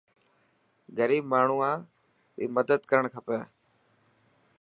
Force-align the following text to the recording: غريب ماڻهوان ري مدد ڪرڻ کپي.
غريب 0.97 1.23
ماڻهوان 1.33 1.77
ري 2.37 2.45
مدد 2.55 2.79
ڪرڻ 2.89 3.03
کپي. 3.15 3.39